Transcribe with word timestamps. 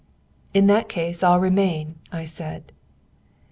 ]"In 0.55 0.65
that 0.65 0.89
case 0.89 1.21
I'll 1.21 1.39
remain," 1.39 1.99
I 2.11 2.25
said. 2.25 2.71